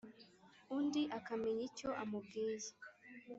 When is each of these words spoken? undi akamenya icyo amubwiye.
undi 0.77 1.01
akamenya 1.17 1.61
icyo 1.69 1.89
amubwiye. 2.01 2.69